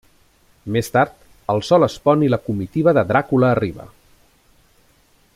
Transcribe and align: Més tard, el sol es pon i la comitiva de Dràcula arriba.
Més 0.75 0.87
tard, 0.95 1.11
el 1.55 1.61
sol 1.67 1.87
es 1.87 1.97
pon 2.09 2.23
i 2.27 2.31
la 2.35 2.39
comitiva 2.47 2.95
de 2.99 3.03
Dràcula 3.11 3.51
arriba. 3.57 3.87